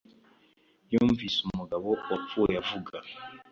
[0.93, 2.95] Yumvise umugabo wapfuye avuga-